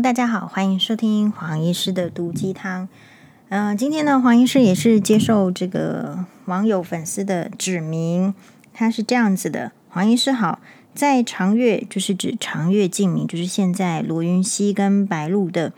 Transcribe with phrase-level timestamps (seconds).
[0.00, 2.86] 大家好，欢迎收听黄医师的毒鸡汤。
[3.48, 8.34] 嗯、呃，今天呢，黄医师也是接受这个网友粉丝的指名，
[8.74, 10.60] 他是这样子的：黄医师好，
[10.94, 15.72] 在长月，就是指长月烬明，就是现在罗云熙跟白鹿的，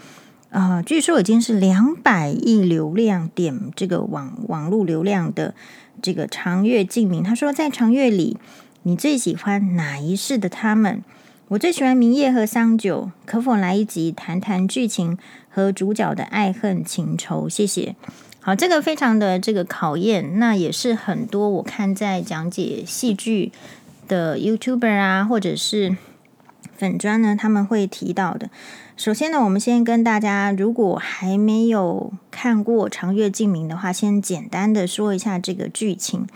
[0.50, 5.54] 呃，据说已经是两百亿流量点这个网网络流量的
[6.02, 7.22] 这个长月烬明。
[7.22, 8.36] 他说，在长月里，
[8.82, 11.04] 你最喜欢哪一世的他们？
[11.48, 15.16] 我最喜欢明夜和桑久，可否来一集谈谈剧情
[15.48, 17.48] 和主角的爱恨情仇？
[17.48, 17.96] 谢谢。
[18.40, 23.50] 好，这个非常的这个考验，那也是很多我看在讲解戏剧
[24.06, 25.96] 的 YouTuber 啊，或者是
[26.76, 28.50] 粉专呢，他们会提到的。
[28.98, 36.26] 首先呢，我们先跟大家，如果还没有看过《长月烬明》的话，先简单的说一下这个剧情。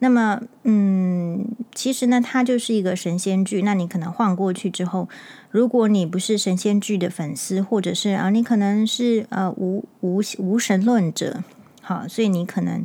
[0.00, 3.62] 那么，嗯，其实呢，它就是一个神仙剧。
[3.62, 5.08] 那你可能晃过去之后，
[5.50, 11.42] 如果你不是神仙剧的粉丝，或者是啊，你可能是呃无无无神论者，
[11.80, 12.84] 好，所以你可能，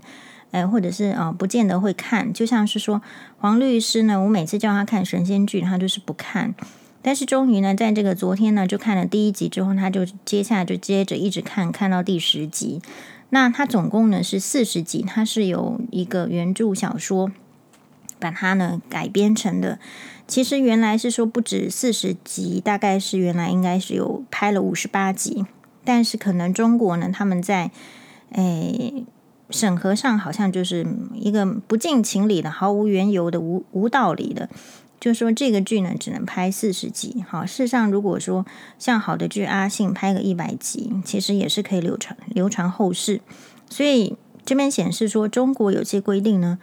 [0.52, 2.32] 呃，或者是啊，不见得会看。
[2.32, 3.02] 就像是说
[3.38, 6.54] 黄律师呢，我每次叫他看神仙剧，他就是不看。
[7.02, 12.82] 但是终于呢，在这个昨天呢，就看了第一集之后，他就接下来就接着一直看，看到第十集。
[13.30, 17.32] 那它总共呢是四十集，它是由一个原著小说
[18.20, 19.80] 把它呢改编成的。
[20.28, 25.46] 其实原来是说不止四十集，大概是原来应该是有拍了五十八集，
[25.84, 27.72] 但是可能中国呢他们在
[28.34, 29.06] 诶
[29.50, 30.86] 审核上好像就是
[31.16, 34.50] 一个不近情理的、毫无缘由的、无无道理的。
[35.00, 37.23] 就说这个剧呢，只能拍四十集。
[37.28, 38.45] 好，事实上，如果说
[38.78, 43.22] 像好的剧《阿信》拍个一百集，其实也是可以流传流传后世。
[43.70, 46.59] 所以这边显示说，中国有些规定呢，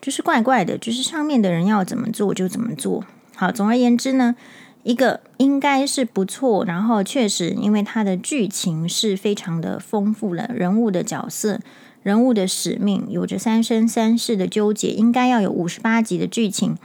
[0.00, 3.04] 就是怪怪的，就是上面的人要怎么做就怎么做。
[3.34, 4.34] 好，总而言之呢，
[4.82, 11.60] 一个应该是不错，然后确实因为它的剧情是非常的丰富了，人物的角色、
[12.02, 16.78] 人物的使命，有着三生三世的纠结，应该要有五十八集的剧情。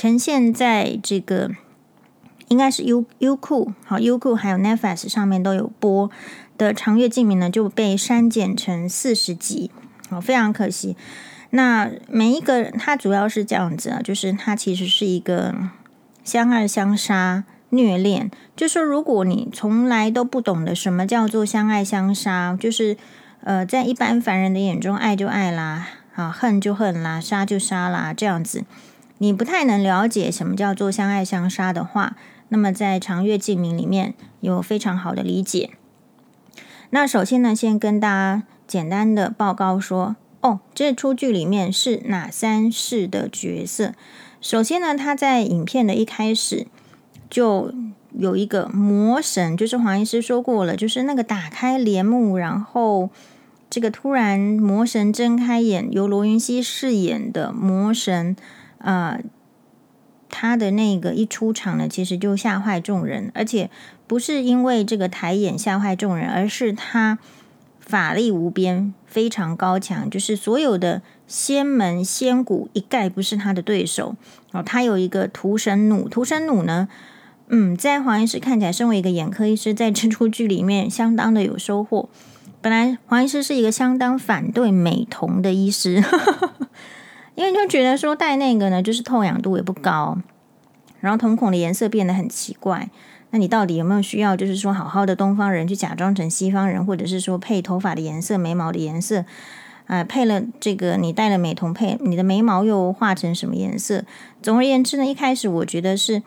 [0.00, 1.50] 呈现在这个
[2.48, 6.10] 应该是优优酷好优酷还有 Netflix 上面都有播
[6.56, 9.70] 的《长月烬明》呢，就被删减成四十集，
[10.08, 10.96] 好，非常可惜。
[11.50, 15.54] 那每一个它主要是这样子啊，就是它其实是一个
[16.24, 18.30] 相爱相杀虐恋。
[18.56, 22.96] 就说如果你从来都不懂得什么叫做相爱相杀，就是
[23.42, 28.64] 呃，在一般凡人的眼中，爱就爱啦，啊，恨就恨啦，杀就杀啦，这样子。
[29.22, 32.16] 你不太能了解什么叫做相爱相杀的话，
[32.48, 35.72] 那么在《长月烬明》里面有非常好的理解。
[36.88, 43.92] 那首先呢，先跟大家简单的报告说，哦，这出剧里面是哪三世的角色？
[44.40, 46.66] 首先呢，他在影片的一开始
[47.28, 47.74] 就
[48.16, 53.10] 有一个魔神，就是黄医师说过了，就是那个打开帘幕，然后
[53.68, 58.34] 这个突然魔神睁开眼，由罗云熙饰演的魔神。
[58.80, 59.20] 呃，
[60.28, 63.70] 他的那个一出场呢，其实就吓坏众人，而且
[64.06, 67.18] 不是因为这个抬眼吓坏众人，而是他
[67.78, 74.16] 法力无边，非常高强，就是所有的仙门仙骨一概不是他的对手。
[74.52, 76.88] 哦，他有一个屠神弩，屠神弩呢，
[77.48, 82.08] 嗯，在黄医师看起来，身为一个眼科医师，在这出剧里面相当的有收获。
[82.60, 86.02] 本来黄医师是一个相当反对美瞳的医师。
[87.40, 90.18] 因为就觉得说戴那个呢，就是透氧度也不高，
[91.00, 92.90] 然后瞳孔的颜色变得很奇怪。
[93.30, 99.20] 那你到底有没有需要，就是说好好的东方人去假装成西方人，或者是说配头发的颜色、眉毛的颜色，
[99.86, 104.04] 啊、呃，配了这个你戴了美瞳配你的眉毛又画成什么颜色？
[104.42, 106.22] 总而言之呢，一开始我觉得是，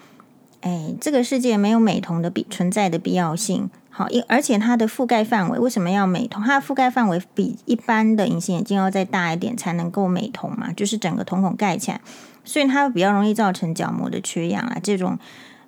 [0.62, 3.70] 哎，这个世界没有美瞳的必存在的必要性。
[3.96, 6.42] 好，因而且它的覆盖范围为什么要美瞳？
[6.44, 12.02] 它的覆盖范围比一般的隐形眼镜要再大一点才能够美瞳嘛，就是整个瞳孔盖起来，
[12.44, 14.78] 所以它比较容易造成角膜的缺氧啊。
[14.82, 15.20] 这种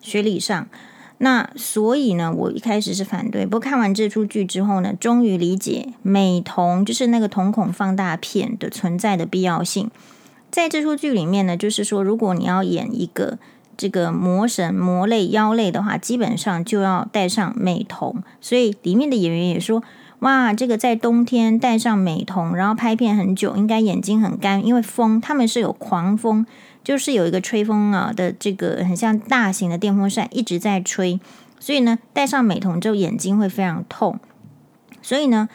[0.02, 0.68] 学理上，
[1.20, 9.92] 那所以呢，我一开始是反对，不过看完这出剧之后呢，终于理解美瞳就是那个瞳孔放大片的存在的必要性。
[10.50, 13.38] 在这出剧里面呢，就是说，如果你要演一个。
[13.78, 18.24] 这个魔神、魔类、妖类的话，基本上就要戴上美瞳。
[18.42, 19.84] 所以里面的演员也说
[20.20, 26.46] ：“哇，这个在冬天戴上美瞳，然后拍片很久，应该眼睛很干，因为风他们是有狂风，
[26.84, 31.20] 就是有一个吹风啊的这个很像大型的电风扇一直在吹，
[31.60, 34.20] 所以呢，戴上美瞳之后眼睛会非常痛。
[35.02, 35.50] 所以呢。”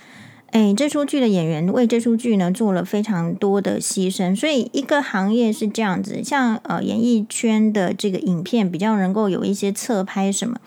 [0.52, 10.58] 哎，这出剧的演员为这出剧呢做了非常多的牺牲，所以一个行业是这样子，像呃演艺圈的这个影片比较能够有一些侧拍什么，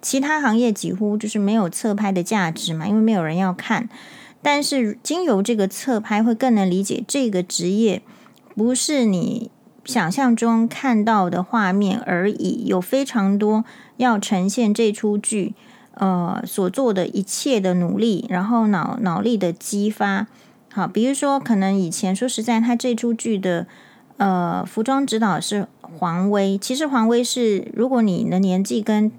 [0.00, 3.90] 其他行业几乎就是没有侧拍的价值嘛，因为没有人要看。
[4.40, 8.00] 但是经由这个侧拍，会更能理解这个职业
[8.54, 9.50] 不是你
[9.84, 13.66] 想象中看到的画面而已，有非常多
[13.98, 15.54] 要呈现这出剧
[15.96, 20.26] 呃所做的一切的努力，然后脑脑力的激发。
[20.72, 23.66] 好，比如说可能以前说实在，他这出剧的
[24.16, 29.12] 呃服装指导是黄威，其实黄威是如果你的年纪跟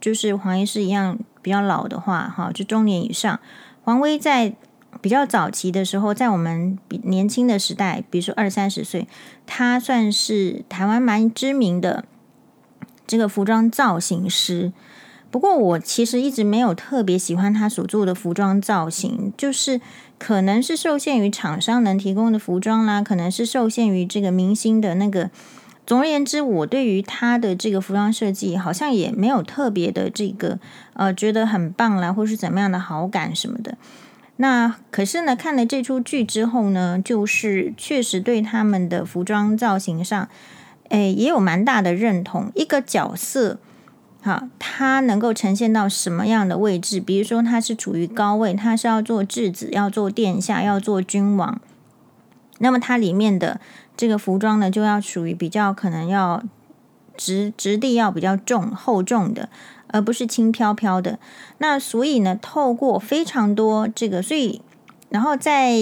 [0.00, 3.40] 就是黄医师一样比较老的话，哈，就中年以上，
[3.84, 4.54] 黄威在。
[5.00, 9.08] 比较早期的时候，在我们比年轻的时代，比如说二三十岁，
[9.46, 12.04] 他算是台湾蛮知名的
[13.06, 14.70] 这个服装造型师。
[15.32, 19.80] 不过，我其实一直没有特别喜欢他所做的服装造型，就是
[20.18, 25.30] 可能是受限于厂商能提供的服装啦，可能是受限于这个明星的那个。
[25.84, 30.60] 总而言之，我对于他的这个服装设计，好像也没有特别的这个
[30.92, 33.76] 呃觉得很棒啦，或是怎么样的好感什么的。
[34.36, 40.28] 那可是呢，看了这出剧之后呢，就是确实对他们的服装造型上，
[40.90, 42.52] 诶，也有蛮大的认同。
[42.54, 43.58] 一个角色，
[44.22, 46.98] 哈，它能够呈现到什么样的位置？
[47.00, 51.60] 比如说，它是处于高位，它是要做质子，要做殿下，要做君王。
[52.58, 53.60] 那么，它里面的
[53.96, 56.42] 这个服装呢，就要属于比较可能要
[57.16, 59.48] 质质地要比较重厚重的。
[59.94, 61.18] 而不是轻飘飘的。
[61.58, 64.62] 那所以呢，透过非常多这个，所以
[65.10, 65.76] 然后在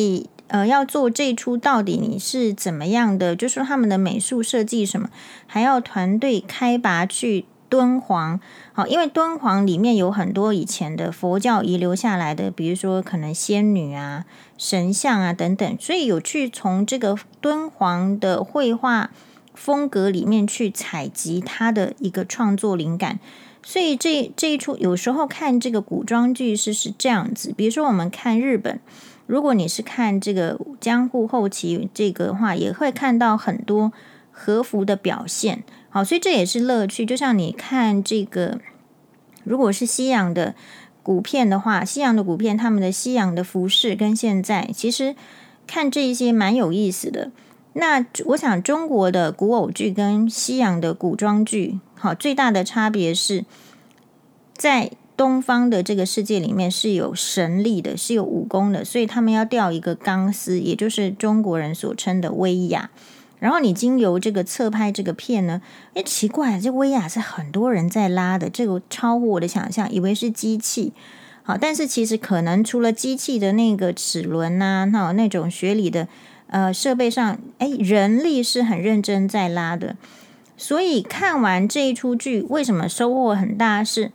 [0.49, 5.09] 呃要做这出到底你是怎么样的，就是说他们的美术设计什么，
[5.47, 8.39] 还要团队开拔去敦煌。
[8.75, 14.27] 好，因为敦煌里面有很多以前的佛教遗留下来的，比如说可能仙女啊、
[14.59, 19.11] 神像啊等等，所以有去从这个敦煌的绘画
[19.55, 23.19] 风格里面去采集他的一个创作灵感。
[23.63, 28.81] 所以这这一出有时候看这个古装剧是是这样子，比如说我们看日本，
[29.27, 33.93] 如果你是看这个江户后期这个的话，也会看到很多
[34.33, 35.63] 和服的表现。
[35.91, 37.05] 好，所以这也是乐趣。
[37.05, 38.61] 就像你看这个，
[39.43, 40.55] 如果是西洋的
[41.03, 45.17] 古片的话，西洋的古片他们的西洋的服饰跟现在其实
[45.67, 47.33] 看这一些蛮有意思的。
[47.73, 51.81] 那我想中国的古偶剧跟西洋的古装剧。
[51.95, 53.45] 好，最大的差别是
[54.55, 62.91] 在东方的这个世界里面是有神力的，是有武功的，所以他们要吊一个钢丝，也就是中国人所称的威亚。
[63.41, 65.61] 然后你经由这个侧拍这个片呢，
[65.95, 70.93] 诶，奇怪，这威亚是很多人在拉的，这个超乎我的想象，以为是机器。
[71.43, 76.07] 好，但是其实可能除了机器的那个齿轮呐，那那种学理的
[76.49, 79.97] 呃设备上，诶，人力是很认真在拉的。
[80.57, 83.83] 所以看完这一出剧，为什么收获很大？
[83.83, 84.13] 是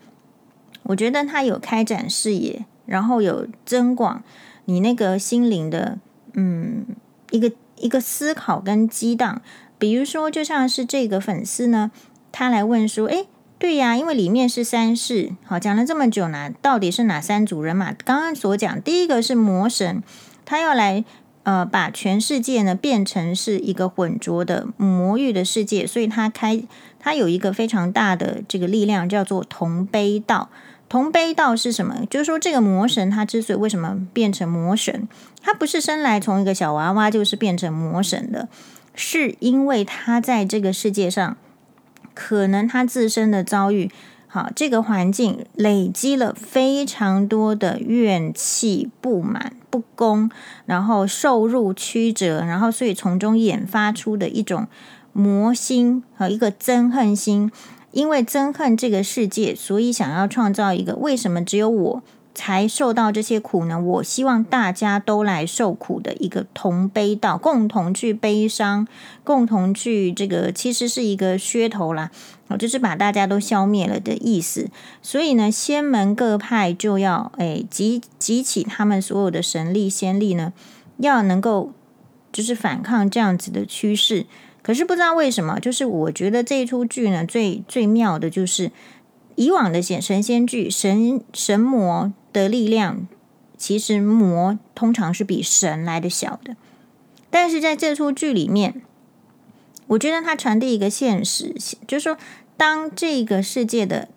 [0.83, 4.24] 我觉得它有开展视野，然后有增广
[4.66, 5.98] 你那个心灵的，
[6.36, 6.86] 嗯，
[7.31, 7.51] 一个
[7.86, 9.42] 一个思考跟激荡。
[9.78, 11.92] 比如说，就像是这个粉丝呢，
[12.32, 13.28] 他来问说：“诶，
[13.60, 17.94] 对呀，因为里面是三世，好，讲了这么久呢，到底是哪三组人马？
[17.94, 20.02] 刚刚所讲，第一个是魔神，
[20.44, 21.06] 他要来。”
[21.46, 26.64] 呃，把全世界呢变成是一个浑浊的魔域的世界，所以他开
[27.00, 30.50] 他有一个非常大的这个力量，叫做同悲道。
[30.88, 32.06] 同悲道是什么？
[32.10, 35.07] 就是说，这个魔神他之所以为什么变成魔神，
[35.42, 38.48] 他不是生来从一个小娃娃就是变成魔神的，
[38.94, 41.38] 是因为他在这个世界上，
[42.14, 43.92] 可能他自身的遭遇。
[44.28, 50.30] 好，这个环境累积了非常多的怨气、不满、不公，
[50.66, 54.68] 然后受辱曲折，然后所以从中演发出的一种
[55.14, 57.50] 魔心和一个憎恨心，
[57.95, 63.80] 因为憎恨这个世界，所以想要创造一个为什么只有我才受到这些苦呢？
[63.80, 68.85] 我希望大家都来受苦的一个同悲道，共同去悲伤，
[69.23, 72.11] 共同去这个，其实是一个噱头啦，
[72.49, 74.69] 哦就是把大家都消灭了的意思。
[75.02, 80.52] 所以呢，仙门各派就要诶集集起他们所有的神力仙力呢，
[80.97, 81.71] 要能够
[82.33, 84.25] 就是反抗这样子的趋势。
[84.66, 88.72] 可是不知道为什么，就是我觉得这一出剧呢，最最妙的就是
[89.36, 92.12] 以往的神神仙剧，神神魔。
[92.34, 93.07] 的力量，
[93.57, 96.57] 其实魔通常是比神来的小的，
[97.30, 98.81] 但是在这出剧里面，
[99.88, 101.56] 我觉得它传递一个现实，
[101.88, 102.18] 就是说，
[102.57, 104.10] 当这个世界的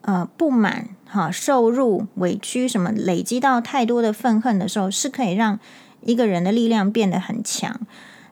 [0.00, 5.60] 呃不满、哈受辱、委屈什么累积到太多的愤恨的时候，是可以让
[6.00, 7.86] 一个人的力量变得很强。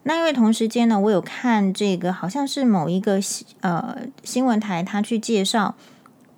[0.09, 3.21] 那因为同时间呢，我有看这个好像是某一个
[3.61, 5.75] 呃新闻台，他去介绍。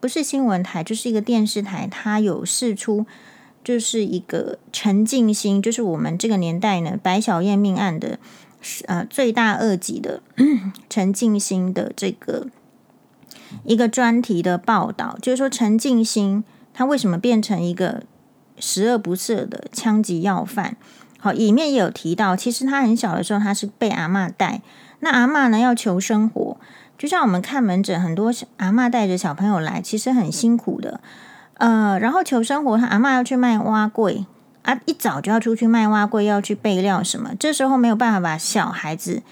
[0.01, 3.07] 不是新闻台，就是一个电视台，他有试出，
[3.63, 8.19] 就是一个陈静心，就是我们这个年代呢，白小燕命案的，
[8.87, 10.21] 呃，罪大恶极的
[10.89, 12.49] 陈静心的这个
[13.65, 16.43] 一个专题的报道，就是说陈静心
[16.75, 18.03] 他为什么变成一个
[18.59, 20.77] 十恶不赦的枪击要犯？
[21.21, 24.63] 好，里面也有提到，其实他很小的时候，他是被阿嬷带。
[25.01, 26.57] 那阿嬷呢，要求生活，
[26.97, 31.01] 就像我们看门诊，很多阿嬷带着小朋友来，其实很辛苦的。
[31.59, 34.25] 呃，然后求生活，他阿嬷要去卖碗粿
[34.63, 37.33] 啊，一早就要出去卖碗粿，要去备料什么。
[37.39, 39.23] 这时候没有办法把小孩子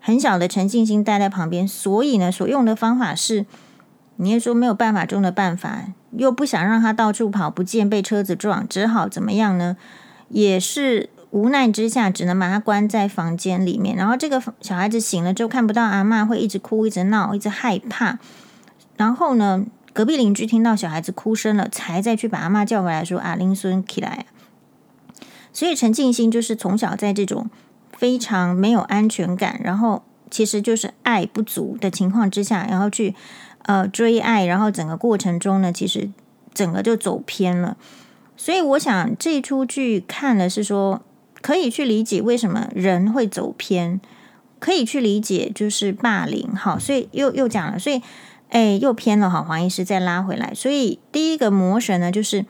[0.00, 3.46] 很小的陈静心带在旁边，所以呢，所用的方法是，
[4.16, 9.76] 你也说没有办法中的办法，又不想让他到处跑不见，被车子撞，只好怎么样呢？
[10.28, 11.10] 也是。
[11.30, 13.94] 无奈之下，只能把他关在房间里面。
[13.94, 18.18] 然后这个小孩子醒了之后，看不到阿嬷，会一直哭、一直闹、一直害怕。
[18.96, 24.24] 然后呢，隔壁邻居听到小孩子哭声了，才再去把阿嬷叫回来，说：“啊，林孙起来。”
[25.52, 27.50] 所以陈进兴就是从小在这种
[27.92, 33.14] 非常没有安全感，然后其实就是爱不足的情况之下，然后去
[33.64, 36.08] 呃追爱，然后整个过程中呢，其实
[36.54, 37.76] 整个就走偏了。
[38.36, 41.02] 所以我想这出剧看了是说。
[41.46, 44.00] 可以去理解为什么人会走偏，
[44.58, 48.02] 可以去理解就是霸凌，好，所以又又讲了，所以
[48.48, 52.44] 哎又偏了，哈，黄医师再拉回来，所以第一个魔神呢，就是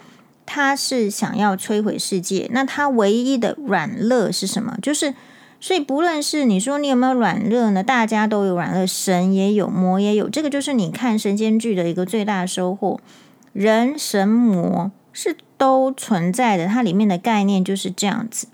[0.47, 4.79] 他是想要摧毁世界，那他唯一的软肋是什么？
[4.81, 5.13] 就是
[5.61, 12.99] 所以不论是你说你有没有软肋呢，大家都有软肋，神也有，魔也有，这个就是你看神仙剧的一个最大的收获，
[13.53, 18.47] 人神魔是都存在的，它里面的概念就是这样子。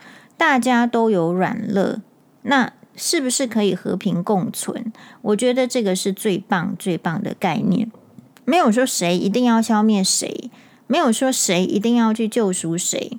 [0.42, 2.00] 大家都有软肋，
[2.42, 4.92] 那是不是可以和平共存？
[5.20, 7.92] 我觉得这个是最棒、最棒的概念。
[8.44, 10.50] 没有说谁一定要消灭谁，
[10.88, 13.16] 没有说谁一定要去救赎谁，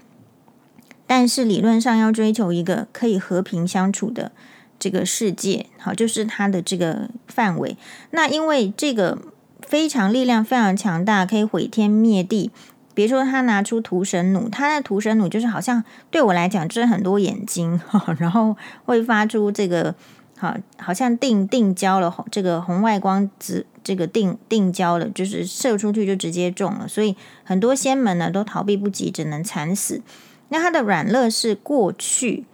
[1.08, 4.34] 但是理论上要追求一个可以和平相处的
[4.78, 5.68] 这个世界。
[5.80, 7.78] 好，就是它的这个范围。
[8.12, 9.18] 那因为这个
[9.62, 12.52] 非常力量非常强大，可以毁天灭地。
[12.96, 17.80] 比如说，他拿出屠神弩，他的屠神弩就是好像对我来讲，就是很多眼睛，
[18.20, 19.96] 然后会发出这个
[20.38, 30.02] 好，好像定定焦了，这个红外光子，这个定定焦了，就是射出去就直接中了，所以很多仙门呢都逃避不及，只能惨死。
[30.50, 32.46] 那他的软肋是过去，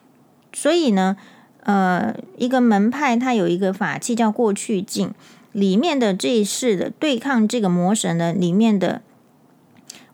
[0.53, 1.17] 所以呢，
[1.63, 5.13] 呃，一个门派它有一个法器叫过去镜，
[5.51, 9.01] 里面的这一世的对抗这个魔神的里面的。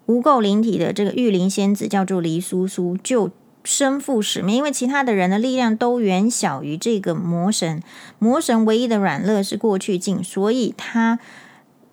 [0.08, 3.32] 无垢灵体的这个玉灵仙子叫做黎苏苏，就
[3.64, 7.82] 身负使命，因为其他的人的力量都远小于这个魔神。
[8.20, 11.18] 魔神唯一的软肋是过去镜，所以他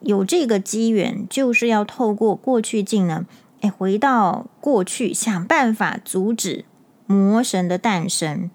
[0.00, 3.24] 有这个机缘，就是要透过过去镜呢，
[3.62, 6.66] 哎，回到过去，想办法阻止
[7.06, 8.50] 魔神的诞生。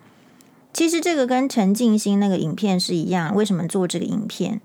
[0.72, 4.62] 其实这个跟陈静心那个影片是一样，为什么做这个影片，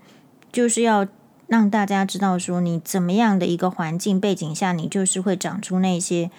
[0.53, 1.09] 就是要。
[1.53, 6.31] 让大家知道说，你怎么样的一个环境背景下，你就是会长出那些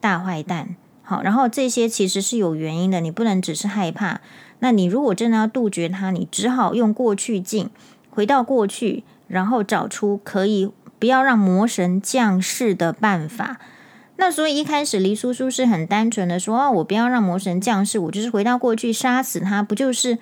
[0.00, 0.76] 大坏蛋。
[1.02, 4.22] 好，然后这些其实是有原因的，你不能只是害怕。
[4.60, 7.68] 那你如果真的要杜绝它，你只好用过去镜
[8.08, 13.60] 回到过去，然后找出可以不要让魔神降世的办法。
[14.16, 20.16] 那所以一开始黎叔叔是很单纯的说：“哦，我不要让魔神降世，我就是回到过去杀死他，不就是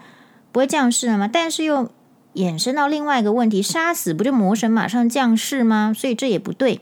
[0.51, 1.89] 不会降世了吗？”但是又。
[2.35, 5.93] 衍生到另外一个问题，杀死不就魔神马上降世吗？
[5.95, 6.81] 所以这也不对。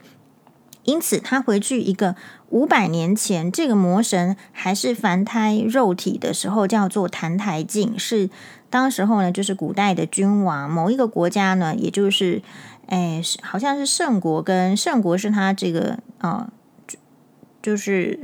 [0.83, 2.15] 因此，他回去一个
[2.49, 8.29] 五百年前，这个魔神还是凡胎肉体的时候，叫做澹台烬，是
[8.69, 12.41] 当时候呢，就是古代的君王，某一个国家呢，也就是，
[12.87, 16.49] 哎，好像是圣国跟圣国是他这个啊、呃，
[17.61, 18.19] 就是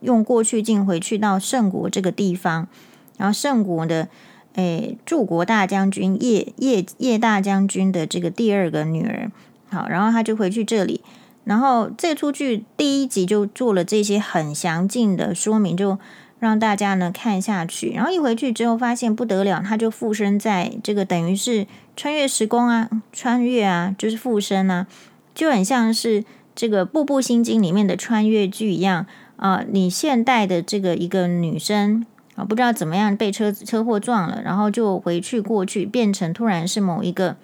[0.00, 2.68] 用过去镜回去到圣国这个地方，
[3.16, 4.08] 然后圣国的。
[4.54, 9.30] 诶，柱国大将军叶叶叶大将军的这个第二个女儿，
[9.70, 11.00] 好，然后他就回去这里，
[11.44, 15.98] 然后这出剧第一集就做了这些很详尽的说明，就
[16.40, 17.92] 让大家呢看下去。
[17.92, 24.88] 然后一回去之后，发现不得了，他就附身在这个等于是穿越时空啊，穿越啊，就是附身啊，
[25.32, 26.24] 就很像是
[26.56, 29.64] 这个《步步心经》里面的穿越剧一样啊。
[29.70, 32.04] 你现代的这个一个女生。
[32.44, 37.36] 不知道怎么样被车车祸撞了，然后就回去过去，变成突然是某一个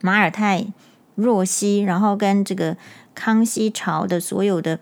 [0.00, 0.66] 马尔泰
[1.14, 2.76] 若曦，然后跟这个
[3.14, 4.78] 康熙朝的所有的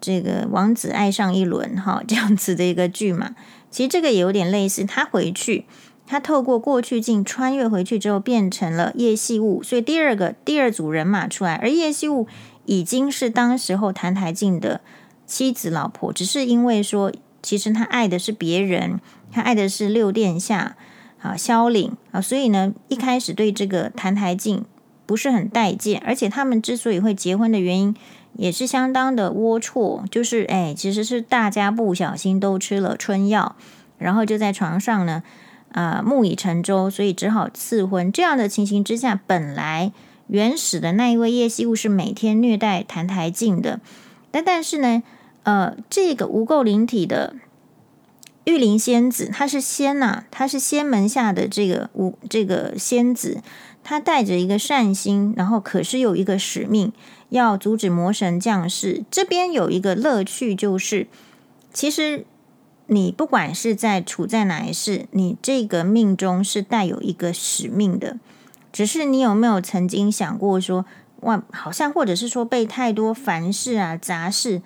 [0.00, 3.34] 这个王子爱上一轮，哈，这样子的一个剧嘛。
[3.70, 5.64] 其实这个也有点类似，他回去，
[6.06, 12.26] 他透过过去镜穿越回去之后，变成了叶细雾，所以第二个第二组人马出来，而叶细雾
[12.64, 14.80] 已经是当时候澹台烬的
[15.24, 20.76] 妻子老婆，只是因为说，其实他爱的是别人，他爱的是六殿下
[21.20, 24.62] 啊萧岭啊，所以呢，一开始对这个澹台烬
[25.06, 27.94] 不是很待见，而且他们之所以会结婚的原因，
[28.34, 33.56] 也是相当的龌龊，就是哎，其实是大家不小心都吃了春药，
[33.98, 35.22] 然后就在床上呢。
[35.72, 38.10] 啊，木已成舟，所以只好赐婚。
[38.10, 39.92] 这样的情形之下，本来
[40.26, 43.78] 原始的那一位叶细雾是每天虐待澹台烬的，
[44.32, 45.04] 但但是呢，
[45.42, 47.34] 呃，这个无垢灵体的
[48.44, 53.42] 玉灵仙子，她是仙呐、啊，她是仙门下的这个无这个仙子，
[53.82, 56.92] 她带着一个善心，然后可是有一个使命，
[57.30, 59.04] 要阻止魔神降世。
[59.10, 61.06] 这边有一个乐趣，就是
[61.72, 62.24] 其实。
[62.92, 68.16] 你不管是在处在哪一世，你这个命中是带有一个使命的，
[68.72, 70.84] 只是你有没有曾经想过说，
[71.20, 74.60] 哇，好像或者是说被太多凡事啊杂事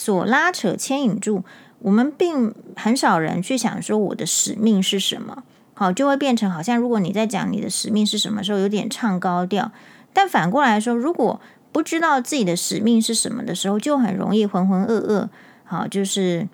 [0.00, 1.42] 所拉扯牵引住，
[1.80, 5.42] 我们并很少人去想说我的使命是什么，
[5.74, 9.70] 好，就会变成好像如果你在讲你的使命是什么时候，有点唱高调，
[10.14, 11.38] 但反过来说，如果
[11.70, 15.28] 不知道自己的使命是什么的时候，就很容易浑浑噩噩，
[15.64, 16.48] 好，就是。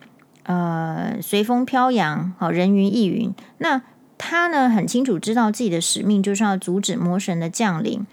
[0.49, 3.35] 呃，随风飘扬，好，人云亦云。
[3.59, 3.83] 那
[4.17, 8.07] 他呢，很清楚知道自己的使命就是要阻止魔神的降临。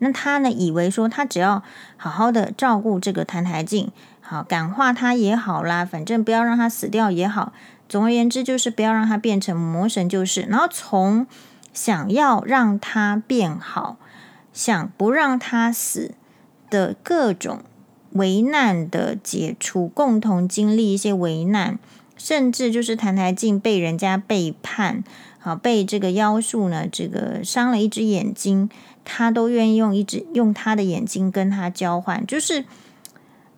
[0.00, 1.62] 那他呢，以为说他只要
[1.96, 3.86] 好好的照顾这个澹台烬，
[4.34, 7.52] 好感化他也好啦，反正不要让他死掉也好。
[7.88, 10.40] 总而言之，就是不要让他变成魔神，就是。
[10.42, 11.28] 然后从
[11.72, 13.96] 想要让他变好，
[14.52, 16.14] 想不让他死
[16.68, 17.60] 的各种。
[18.10, 21.78] 危难的解除，共同经历一些危难，
[22.16, 25.04] 甚至就是澹台静被人家背叛，
[25.38, 28.68] 好被这个妖术呢，这个伤了一只眼睛，
[29.04, 32.64] 他都愿意用一只用他的眼睛跟他交换，就是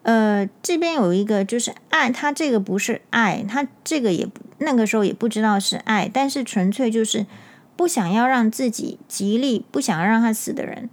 [0.06, 7.26] 呃这边有一个就是爱，他这个不是爱，他这个也那个时候也不知道是爱，但是纯粹就是
[7.74, 10.88] 不想要让自己极力，不想要让他死的人。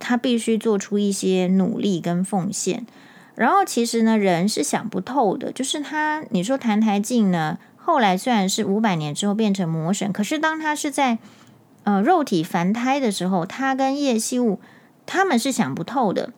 [0.00, 2.86] 他必须做出一些努力跟奉献，
[3.36, 5.52] 然后其实呢，人是想不透的。
[5.52, 11.18] 就是他，你说澹台烬呢，后来虽然是五百年之后变成魔神，可是当他是在
[11.84, 14.58] 呃肉体凡胎的时候，他跟叶希雾
[15.04, 16.32] 他们是想不透的。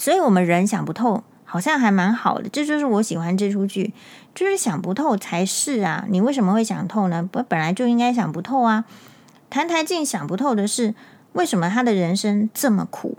[0.00, 2.48] 所以我们人想不透，好像还蛮好的。
[2.48, 3.92] 这就是我喜欢这出剧，
[4.34, 6.06] 就是想不透才是啊。
[6.08, 7.22] 你为什么会想透呢？
[7.22, 8.84] 不，本来就应该想不透啊。
[9.50, 10.94] 澹台烬想不透的是。
[11.32, 13.16] 为什么他的人生这么苦？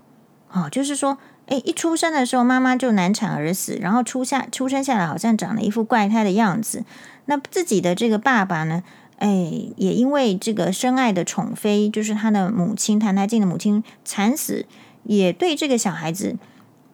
[0.51, 6.83] 哦，就是说，诶，一出生的时候妈妈就难产而死，然后出下出生下来好像长了一副怪胎的样子。
[7.27, 8.83] 那自己的这个爸爸呢，
[9.19, 14.65] 诶，也因为这个深爱的宠妃，就是他的母亲澹台烬的母亲惨死，
[15.03, 16.35] 也对这个小孩子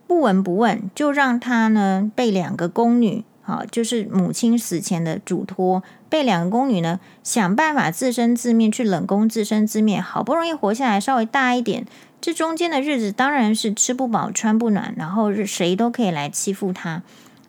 [0.07, 3.23] 不闻不问，就让他呢被两个宫女。
[3.41, 11.85] 好，就是母亲死前的嘱托，被两个宫女呢想办法自生自灭，去冷宫自生自灭，好不容易活下来，稍微大一点，
[12.19, 17.03] 这中间的日子当然是吃不饱穿不暖，然后谁都可以来欺负他。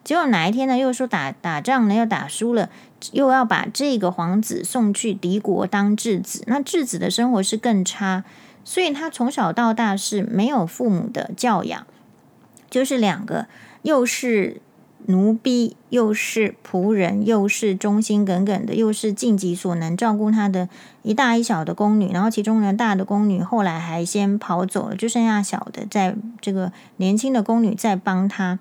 [0.04, 2.70] 结果哪一天呢，又说打打仗呢，又打输了，
[3.10, 8.22] 又要把这个皇子送去敌国当质子，那质子的生活是更差，
[8.64, 11.84] 所以他从小到大是没有父母的教养，
[12.70, 13.46] 就是两个，
[13.83, 14.61] 又是。
[15.07, 20.68] 奴婢又是仆人，又是忠心耿耿的，又是尽己所能照顾他的
[21.02, 22.12] 一大一小的宫女。
[22.12, 28.59] 然后其中呢，大的宫女后来还先跑走了，就剩下小的，在这个年轻的宫女在帮他。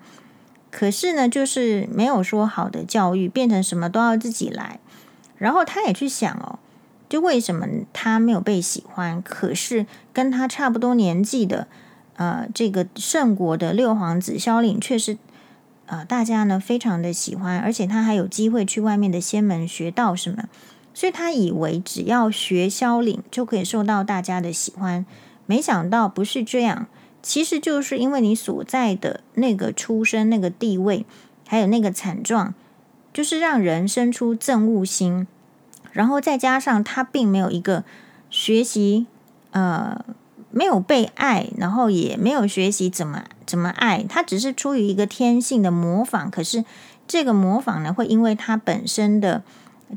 [0.70, 4.80] 可是呢，就是没有说好的教育，变成什么都要自己来。
[5.36, 6.58] 然后他也去想哦，
[7.10, 9.20] 就为什么他没有被喜欢？
[9.20, 11.66] 可是跟他差不多年纪的，
[12.18, 15.16] 呃，这个圣国的六皇子萧岭却是。
[15.90, 20.44] 呃，大家呢非常的喜欢，而且他还有机会去外面的仙门学道什么，
[20.92, 25.06] 所以他以为只要学萧岭就可以受到大家的喜欢，
[25.46, 26.86] 没想到不是这样，
[27.22, 31.06] 其实就是因为你所在的那个出身、那个地位，
[31.46, 32.52] 还有那个惨状，
[33.14, 35.26] 就是让人生出憎恶心，
[35.92, 37.84] 然后再加上他并没有一个
[38.28, 39.06] 学习，
[39.52, 40.04] 呃。
[40.50, 46.30] 没有被爱，然后也没有学习怎么怎么爱，他只是出于一个天性的模仿。
[46.30, 46.64] 可是
[47.06, 49.42] 这个模仿呢，会因为他本身的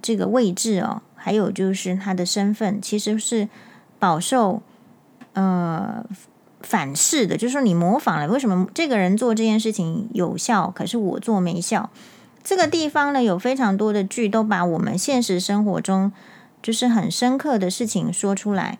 [0.02, 3.48] 这个位置哦，还有就是他的身份，其实是
[3.98, 4.62] 饱受
[5.34, 6.04] 呃
[6.62, 7.38] 反噬的。
[7.38, 11.90] 就是说你模仿了，为什么这个人做这件事情有效，可是我做没效？
[12.44, 16.12] 这个地方呢，有非常多的剧都把我们现实生活中
[16.62, 18.80] 就是很深刻的事情说出来，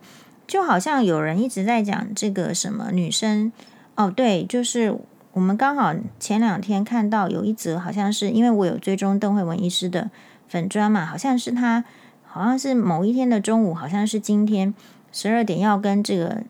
[0.52, 3.54] 就好像有人一直在讲这个什么女生
[3.96, 4.94] 哦，对，就是
[5.32, 10.12] 我们刚好前两天看到有一则，好像是因为我有追踪邓惠文医师的
[10.50, 11.86] 粉专嘛，好像是他，
[12.26, 14.74] 好像是某一天的中午，好像是今天
[15.14, 16.44] 十二点要跟这个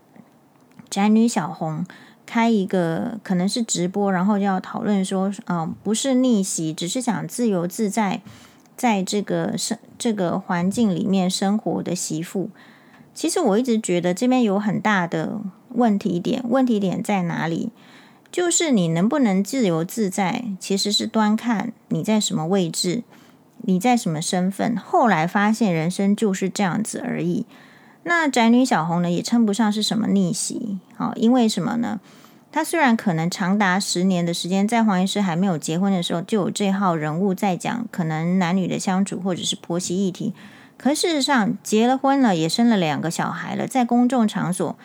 [0.90, 1.86] 宅女小红
[2.26, 8.22] 开一个可能是直播，然后就要讨论说，嗯、不是逆袭，只是想自由自在。
[8.78, 12.50] 在这个生这个环境里面生活的媳妇，
[13.21, 15.41] 其实我一直觉得这边有很大的
[15.75, 16.43] 问题点。
[16.49, 17.69] 问题点在哪里？
[18.31, 23.03] 就是你能不能自由自在，其实是端看你在什么位置，
[23.60, 24.75] 你在什么身份。
[24.75, 27.45] 后来发现人生就是这样子而已。
[28.05, 31.99] 那宅女小红呢，也称不上是什么逆袭，好，因为什么呢？
[32.51, 40.34] 她虽然可能长达十年的时间，在黄医师还没有结婚的时候，就有这号人物在讲可能男女的相处，或者是婆媳议题。
[40.82, 44.76] 可事实上，结了婚了，也生了两个小孩了，在公众场所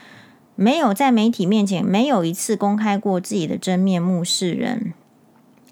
[0.54, 4.92] 没有在媒体面前没有一次公开过自己的真面目示人。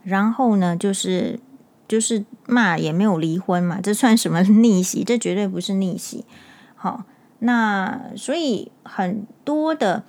[0.03, 1.39] 然后呢，就是
[1.87, 5.05] 就是骂也没有离婚嘛，这算什么 逆袭？
[5.05, 6.25] 这绝对不是逆袭。
[6.75, 7.05] 好，
[7.41, 10.05] 那所以很多的。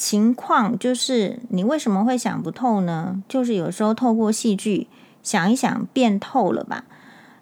[0.00, 3.20] 情况就是你为什么会想不透呢？
[3.26, 4.86] 就是有时候透过戏剧
[5.24, 6.84] 想一想变透了吧。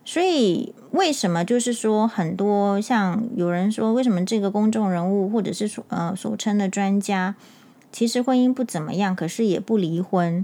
[0.07, 7.35] 所以为什么就是说很多像有人说，为什么这个公众人物或者是所呃所称的专家，
[7.93, 10.43] 其实婚姻不怎么样，可是也不离婚，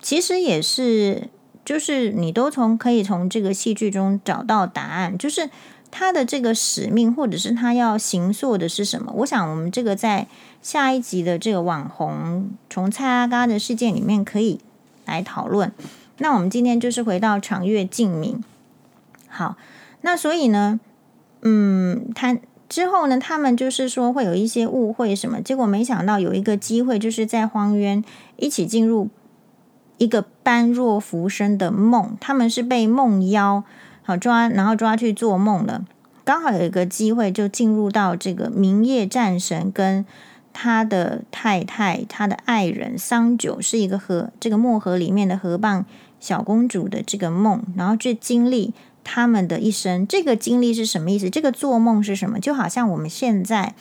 [0.00, 1.28] 其实也是
[1.62, 5.50] 就是你都从可以从这个戏剧中找到答案，就是。
[5.96, 9.12] 他的这个使命，或者是他要行塑的是什么？
[9.18, 10.26] 我想，我们这个在
[10.60, 14.58] 下一集的这个网红从蔡阿嘎的事件里面可以
[15.04, 15.70] 来讨论。
[16.18, 18.42] 那我们今天就是回到长月烬明。
[19.34, 19.56] 好，
[20.02, 20.78] 那所以呢，
[21.42, 28.04] 嗯，他之后呢，他们就是说会有一些误会什么，结果没想到有一个机会，就是在荒渊
[28.36, 29.08] 一起进入
[29.98, 33.64] 一个般若浮生的梦，他们是被梦妖。
[34.06, 35.82] 好抓，然后抓去做梦了。
[36.24, 40.04] 刚好有一个机会，就进入到这个冥夜战神跟
[40.52, 45.84] 他的太太、他的爱人桑九，是一个河这个漠河里面的河蚌
[46.20, 50.04] 小公主的这个梦，然后去经历他们的一生。
[50.06, 51.30] 这个经历是什么意思？
[51.30, 52.40] 这个做梦是什么？
[52.40, 53.74] 就好像我们现在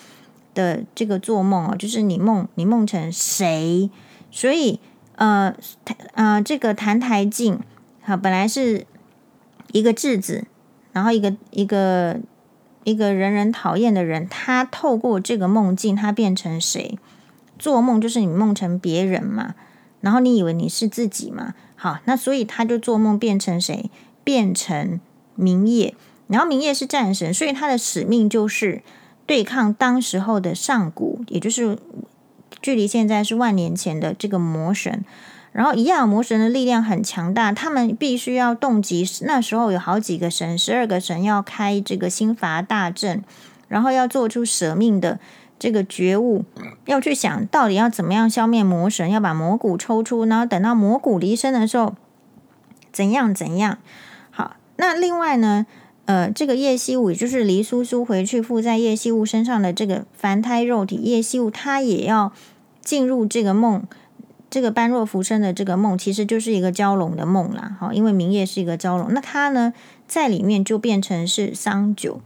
[0.53, 3.89] 的这个做梦哦，就是你梦你梦成谁？
[4.29, 4.79] 所以
[5.15, 5.55] 呃
[6.13, 7.57] 呃，这个澹台烬
[8.01, 8.85] 好，本来是。
[9.71, 10.45] 一个质子，
[10.91, 12.19] 然后一个一个
[12.83, 16.99] 一个人人讨厌的人，他透过这个梦境，他变成谁？
[17.57, 19.55] 做梦就是你梦成别人嘛，
[20.01, 21.55] 然后你以为你是自己嘛？
[21.75, 23.89] 好，那所以他就做梦变成谁？
[24.23, 24.99] 变成
[25.37, 25.95] 冥夜，
[26.27, 28.81] 然后冥夜是战神，所以他的使命就是
[29.25, 31.77] 对抗当时候的上古，也就是
[32.61, 35.03] 距离现在是万年前的这个魔神。
[35.51, 39.07] 然后，一样魔神的力量很强大，他们必须要动集。
[39.21, 43.23] 那时候有好几个神，十二个神要开这个心法大阵，
[43.67, 45.19] 然后要做出舍命的
[45.59, 46.43] 这个觉悟，
[46.85, 51.93] 要去想到底要怎么样消灭魔神，要把魔骨抽出，然后等到魔骨离身的时候，
[52.91, 53.77] 怎样怎样。
[54.83, 55.65] 那另外呢，
[56.03, 62.33] 呃，这个叶惜雾，也就是黎苏苏回去附在叶惜雾身上的这个凡胎肉体，叶惜雾他也要
[62.81, 63.87] 进入这个梦。
[64.49, 67.77] 这个般若浮生的这个梦，其实就是一个蛟龙的梦啦。
[67.79, 69.71] 好，因为冥夜是一个蛟龙，那他呢
[70.05, 72.19] 在里面就变成是桑九。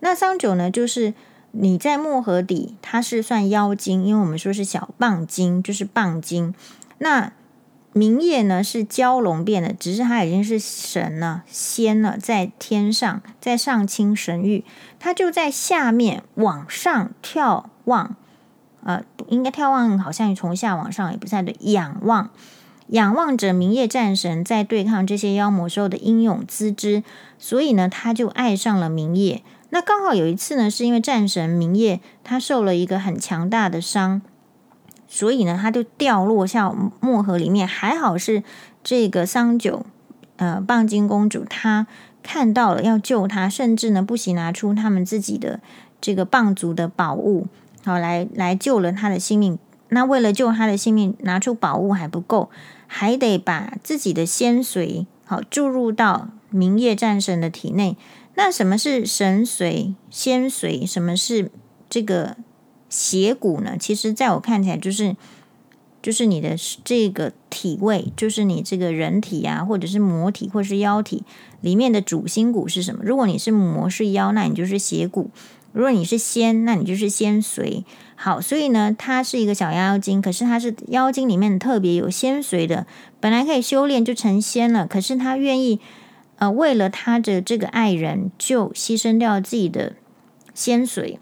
[0.00, 1.12] 那桑九呢，就是
[1.50, 6.54] 你在漠河底，它是算妖精，因为我们说是小棒精，就是棒精。
[6.96, 7.30] 那
[7.92, 14.64] 冥夜呢是蛟龙变的，只是它已经是神了，仙了，在天上，在上清神域，
[15.00, 18.14] 它就在下面往上眺望。
[18.82, 21.54] 呃，应该眺望，好像从下往上也不太对。
[21.60, 22.30] 仰望，
[22.86, 27.02] 仰望着冥夜战神在对抗这些妖魔时候的英勇姿姿，
[27.38, 29.42] 所以呢，他就爱上了冥夜。
[29.68, 34.22] 那刚好有一次呢，是因为战神冥夜他受了一个很强大的伤，
[35.12, 37.66] 所以呢，他就掉落下漠河里面。
[37.66, 38.44] 还好是
[38.84, 39.84] 这个桑九，
[40.36, 41.88] 呃，蚌精公主，她
[42.22, 45.58] 看到了要救他，甚至呢，不惜拿出他们自己的
[46.00, 47.48] 这个蚌族的宝物。
[47.84, 49.58] 好，来来救了他的性命。
[49.88, 52.48] 那为了救他的性命，拿出宝物还不够，
[52.86, 57.96] 还得把自己的仙髓好注入到冥夜战神的体内。
[58.36, 60.86] 那什么是神髓、仙髓？
[60.86, 61.50] 什么是
[61.88, 62.36] 这个
[62.90, 63.78] 邪骨呢？
[63.78, 65.16] 其实，在我看起来，就是
[66.02, 71.22] 就是你的这个体位，就是你这个人体啊，或者是魔体，或是妖体
[71.60, 73.02] 里面的主心骨是什么？
[73.04, 75.30] 如果你是魔是妖，那你就是邪骨；
[75.72, 77.84] 如果你是仙，那你就是仙髓。
[78.16, 82.86] 好，所以呢，它是一个小妖精，可是它是妖精里面特别有仙髓的，
[83.18, 85.80] 本来可以修炼就成仙了，可是他愿意
[86.36, 89.94] 呃为了他的这个爱人，就牺牲掉自己的
[90.54, 91.18] 仙髓。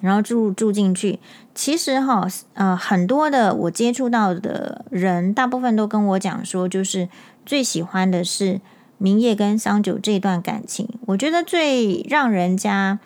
[0.00, 1.18] 然后住住进去，
[1.54, 7.08] 其实哈，呃，很多的我接触到的人，大部分都跟我讲说，就是
[7.44, 8.60] 最喜欢的是
[8.98, 10.88] 明夜跟桑九这段感情。
[11.06, 12.98] 我觉得最让人家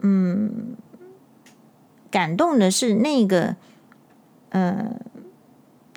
[0.00, 0.76] 嗯
[2.10, 3.56] 感动的是那个
[4.50, 4.96] 呃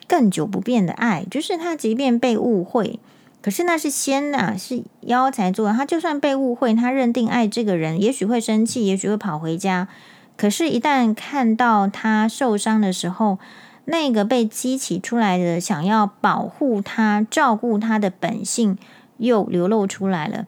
[0.08, 2.99] 更久不变的爱，就是他即便被误会，
[3.45, 5.73] 可是那是仙呐、啊，是妖才做的。
[5.75, 9.88] 他就算被误会，他认定爱这个人，也许会生气，也许会跑回家。
[10.36, 13.38] 可是，一旦看到他受伤的时候，
[13.86, 18.79] 那个被激起出来的想要保护他、照顾他的本性
[19.17, 20.47] 又流露出来了。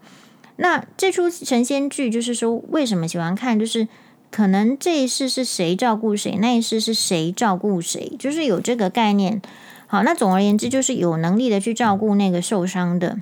[0.55, 3.60] 那这出神仙剧，就是说，为什么喜欢看？
[3.60, 3.88] 就是
[4.31, 9.39] 可能这一世是谁照顾谁，那一世是谁照顾谁，就是有这个概念。
[9.89, 13.17] 好，那总而言之，就是有能力的去照顾那个受伤的。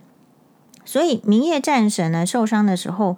[0.83, 3.17] 所以，明夜战神呢，受伤的时候，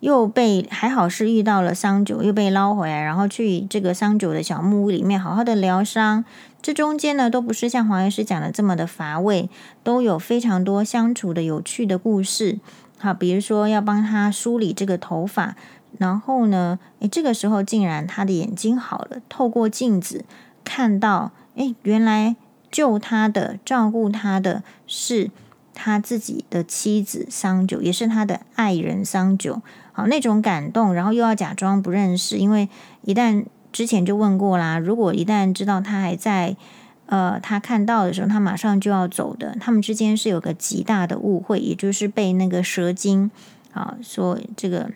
[0.00, 6.24] 又被还好是遇到了桑九，又被捞回来，然后去这个桑九的小木屋里面好好的疗伤。
[6.60, 9.48] 这中间呢，都不是像黄医师讲的这么的乏味，
[9.82, 12.58] 都有非常多相处的有趣的故事。
[12.98, 15.56] 好，比如说要帮他梳理这个头发，
[15.98, 20.24] 然后呢，诶，这个时候竟然他的眼睛好了，透过镜子
[20.62, 22.36] 看到，诶，原来。
[22.72, 25.30] 救他的、照顾他的是
[25.74, 29.62] 他自己的妻子桑九，也是他的爱人桑九。
[29.92, 32.70] 好，那种感动，然后又要假装不认识，因为
[33.02, 36.56] 一旦之前就问过啦，如果一旦知道他还在，
[37.04, 39.54] 呃，他看到的时候，他马上就要走的。
[39.60, 43.30] 他们之间是有个极大的误会，也就是被那个蛇精
[43.72, 44.90] 啊说这个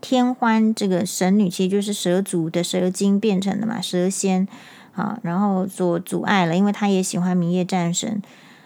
[0.00, 4.46] 天欢这个神女，其实就是蛇族的蛇精变成的嘛，蛇仙。
[4.98, 8.20] 啊，然后所阻碍了，因为他也喜欢明夜战神。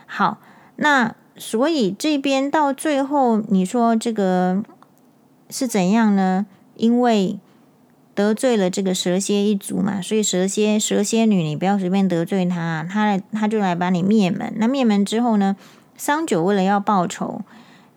[0.06, 0.38] 好，
[0.76, 4.62] 那所以这边到最后，你说这个
[5.50, 6.46] 是怎样呢？
[6.76, 7.38] 因为
[8.14, 14.54] 得罪了这个蛇蝎一族嘛，所以蛇蝎蛇蝎女，你不要随便得罪他，他来他就来把你灭门。
[14.56, 15.54] 那灭门之后呢，
[15.98, 17.42] 桑九为了要报仇，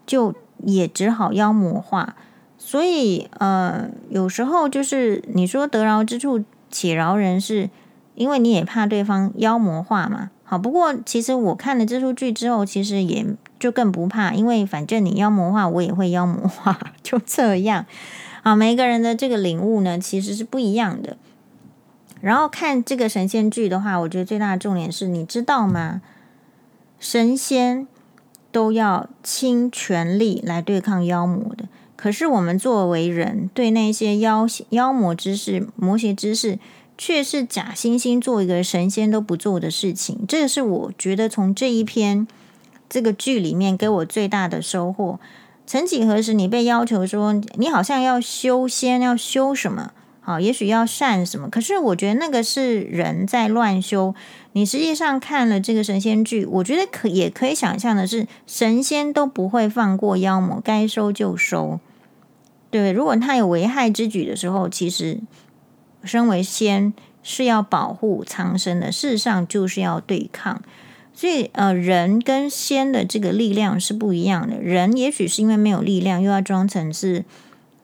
[0.06, 2.18] 就也只好妖魔化。
[2.58, 7.70] 所以呃，有时候就是你说得饶之处且饶人是。
[8.16, 13.26] 因为你也怕对方妖魔化嘛，好，不过其实我看了这出剧之后，其实也
[13.60, 17.86] 就更不怕，因为反正你妖魔化，我也会妖魔化， 就这样。
[18.44, 21.18] 啊，每个人的这个领悟呢，其实是不一样的。
[22.22, 26.02] 然后看这个神仙剧的话，我觉得最大的重点是你知道吗？
[27.00, 27.88] 神仙
[28.52, 36.58] 都要倾全力来对抗妖魔的，可是我们作为人，对那些妖妖魔之事、魔邪之事。
[36.98, 42.26] 却是假惺惺做一个神仙都不做的事情，这个是我觉得从这一篇
[42.90, 45.20] 这个剧里面给我最大的收获。
[45.68, 49.92] 曾几何时，你被要求说你好像要修仙，要修什么？
[50.22, 51.50] 好，也许要善什么？
[51.50, 54.16] 可是我觉得那个是人在乱修。
[54.54, 61.80] 你实际上看了这个神仙剧，我觉得可也可以想象的是，神仙都不会放过妖魔，该收就收。
[62.72, 65.20] 对，如果他有危害之举的时候，其实。
[66.06, 70.62] 身为仙是要保护苍生的，事实上就是要对抗。
[71.14, 74.62] 所以，呃，人跟仙的这个力量是不一样的。
[74.62, 77.24] 人也许是因为没有力量，又要装成是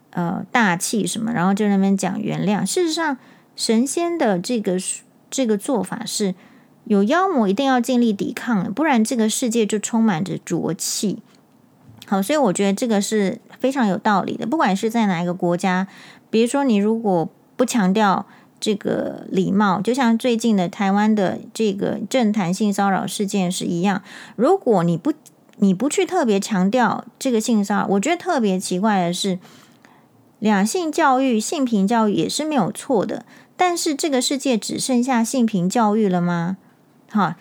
[0.10, 2.66] 呃大气什么，然后就那边讲原谅。
[2.66, 3.18] 事实上，
[3.56, 4.78] 神仙的这个
[5.30, 6.36] 这个做法是
[6.84, 11.20] 有妖魔一定要尽力抵抗，不然这个世界就充满着浊气。
[12.06, 14.46] 好，所以我觉得这个是非常有道理的。
[14.46, 15.88] 不管是在哪一个国家，
[16.30, 17.30] 比如说你如果。
[17.62, 18.26] 不强调
[18.60, 24.02] 这个礼貌，就像最近的台湾的这个政坛性骚扰事件是一样。
[24.36, 25.14] 如果你不
[25.58, 29.38] 你不去特别强调这个性骚扰，我觉得特别奇怪的是，
[30.40, 33.28] 两性教育、性平教育也是没有错的。
[33.56, 36.58] 但是这个世界只剩下性平教育了吗？
[37.12, 37.38] 哈，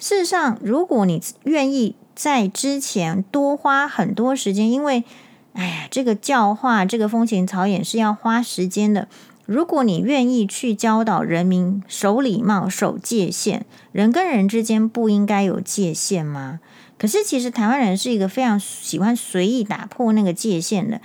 [0.00, 5.04] 事实上，如果你愿意在之前多花很多时间，因为
[5.52, 9.06] 哎呀，这个教化、这个风情操演是要花时间的。
[9.50, 16.60] 如果你愿意去教导人民守礼貌、守界限，人跟人之间不应该有界限吗？
[16.96, 21.00] 可是其实台湾人是一个非常喜欢随意打破那个界限的，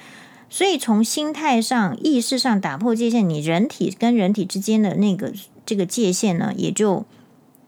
[0.47, 5.33] 所以从心态上、意识上打破界限，你人体跟人体之间的那个
[5.65, 7.03] 这个界限呢，也就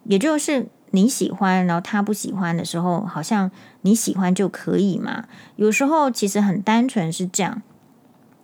[0.04, 3.50] 也就是你喜欢，然后他不喜欢的时候，好像
[3.82, 5.26] 你喜欢就可以嘛？
[5.56, 7.64] 有时候其实很单纯是这样。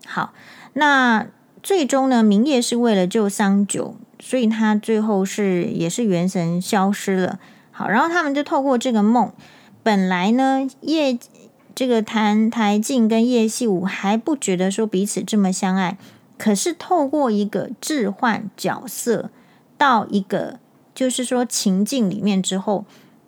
[0.08, 0.34] 好，
[0.74, 1.28] 那
[1.64, 7.40] 最终呢，明夜是为了救桑九，所以他最后是也是元神消失了。
[7.72, 9.32] 好，然后他们就透过这个梦，
[9.82, 11.18] 本来呢叶
[11.74, 15.98] 这个澹台烬跟叶细武还不觉得说彼此这么相爱，
[16.38, 19.30] 可是透过一个置换角色
[19.78, 20.60] 到一个
[20.94, 22.86] 就是说情境里面之后，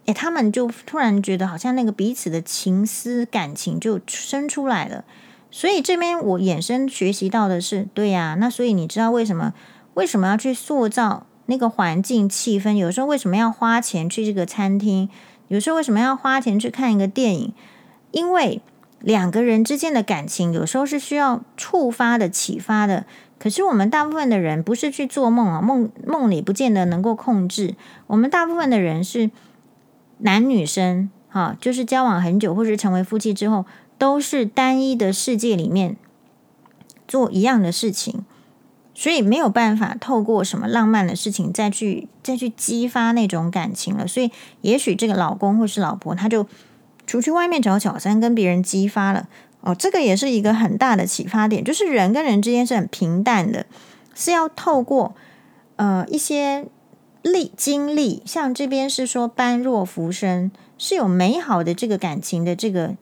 [0.07, 5.05] 诶，他们就突然觉得好像那个彼此的情思感情就生出来了。
[5.55, 9.53] 所以这边我衍生学习到的是，对呀，那所以你知道为什么
[9.93, 12.73] 为什么要去塑造那个环境气氛？
[12.73, 15.07] 有时候为什么要花钱去这个餐厅？
[15.47, 17.53] 有时候为什么要花钱去看一个电影？
[18.11, 18.61] 因为
[18.99, 23.05] 两个人之间的感情有时候是需要触发的、启发的。
[23.39, 27.75] 可是我们大部分的人不是去做梦啊，梦梦里不见得能够控制。
[28.07, 29.31] 我们大部分的人是
[30.17, 33.63] 男女生，哈，就是交往很久或者成为夫妻之后，
[33.97, 35.95] 都是单一的世界里面
[37.08, 38.25] 做一样的事情，
[38.93, 44.08] 所以没有办法透过什么浪漫的事情再去再去激发那种感情了。
[44.08, 44.31] 所以
[44.62, 46.47] 也许这个老公或是老婆他就。
[47.08, 49.29] 出去外面找小三，跟别人激发了
[49.62, 53.67] 哦，这个也是一个很大的启发点，就是人跟人之间是很平淡的，
[54.15, 55.13] 是要透过
[55.75, 56.65] 呃一些
[57.21, 62.95] 历经历，像这边是说般若浮生是有美好的这个感情的这个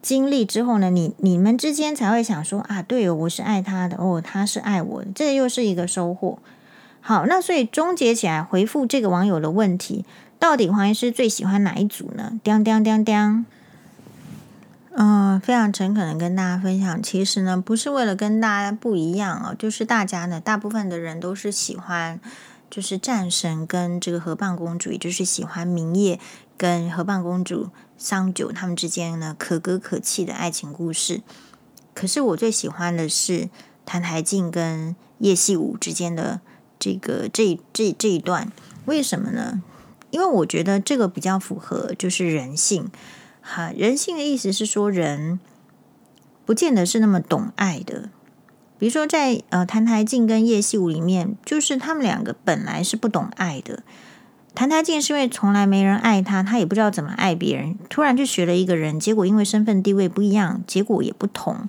[0.00, 6.38] 经历之后呢，你你们之间才会想说啊，对哦，我是爱他的哦，他是爱我的，这又是一个收获。
[7.00, 10.04] 好，那所以终结起来回复这个网友的问题。
[10.38, 12.38] 到底黄医师最喜欢哪一组呢？
[12.44, 13.44] 叮叮叮叮，
[14.92, 22.20] 嗯，非常诚恳的跟大家分享，其实呢，不是为了跟大家不一样哦，就是大家呢，大部分的人都是喜欢，
[22.70, 26.20] 就是战神跟这个河蚌公主，也就是喜欢明夜
[26.56, 31.20] 跟河蚌公主桑九他们之间呢可歌可泣的爱情故事。
[31.92, 33.50] 可是我最喜欢的是
[33.84, 36.40] 澹台烬跟叶细武之间的
[36.78, 38.52] 这个这这这一段，
[38.86, 39.62] 为什么呢？
[40.10, 42.90] 因为我觉得这个比较符合，就是人性。
[43.42, 45.40] 哈，人性的意思是说，人
[46.46, 48.10] 不见得是那么懂爱的。
[48.78, 53.82] 比如说在，呃澹台烬跟叶细武里面，就是他们两个本来是不懂爱的。
[54.58, 61.68] 澹台烬是因为从来没人爱他，他也不知道怎么爱别人，突然就学了一个人，结果因为身份地位不一样，结果也不同。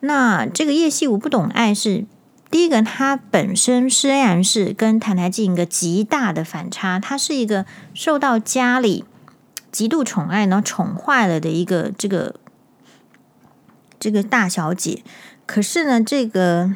[0.00, 2.04] 那这个叶细武不懂爱是。
[2.50, 9.06] 第一个，他本身虽然是跟澹台烬一个极大的反差，他是一个受到家里
[9.70, 12.34] 极度宠爱，然后宠坏了的一个这个
[13.98, 15.02] 这个大小姐。
[15.46, 16.74] 可是呢，这个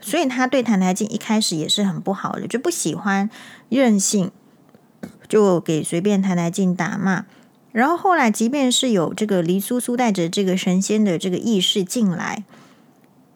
[0.00, 3.28] 所以他对澹台烬一开始也是很不好的，就不喜欢
[3.68, 4.30] 任性，
[5.32, 7.24] 就给随便澹台进打骂。
[7.72, 12.44] 然后后来，即便是有这个黎苏苏带着这个神仙的这个意识进来。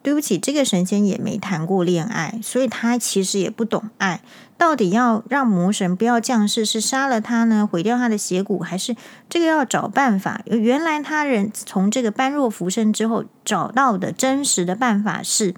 [0.03, 4.21] 对不起，这个神仙也没谈过恋爱，所以他其实也不懂爱。
[4.55, 8.95] 到底要让魔神不要降世，是杀了他呢，毁掉他的邪骨，还是
[9.27, 10.41] 这个要找办法？
[10.45, 15.55] 原来他人从这个般若浮生之后找到的真实的办法是，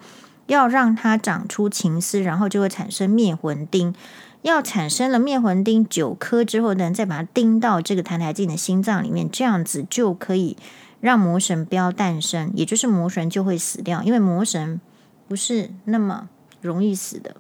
[0.48, 3.94] 要让他长出情丝，然后就会产生灭魂钉。
[4.42, 10.58] 要产生了灭魂钉九颗之后呢，再把它钉到这个澹台烬的心脏里面，这样子就可以。
[11.02, 14.82] 让魔神不要诞生，也就是魔神就会死掉，因为魔神
[15.30, 16.28] 不是那么
[16.60, 17.38] 容易死的。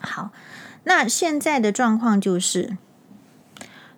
[0.00, 0.30] 好，
[0.84, 2.78] 那现在的状况就是，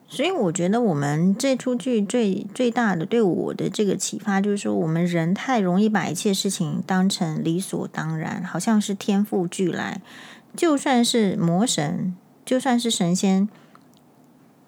[0.08, 10.00] 所以我觉得我们这出剧最最大的对我的这个启发，就是说我们人太容易把一切事情当成理所当然，好像是天赋俱来，
[10.56, 13.48] 就算是魔神，就算是神仙。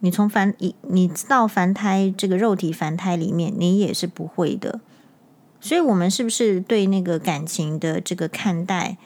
[0.00, 4.80] 你从凡你你到凡胎这个肉体凡胎里面，你也是不会的。
[5.58, 8.98] 所以，我们是不是对那个感情的这个看待，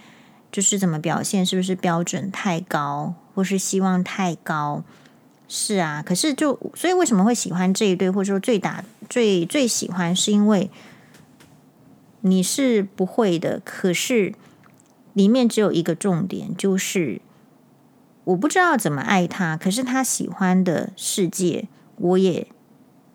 [0.50, 4.82] 就是怎么表现，是不是标准太高，或是希望太高？
[5.48, 10.70] 是啊，可是就所以为什么会喜欢这一对，或者说最大最最喜欢，是因为
[12.20, 14.34] 你是不会的，可是
[15.12, 17.20] 里面只有一个重点，就是。
[18.24, 22.46] 我不知道怎么爱他，可是他喜欢的世界，我也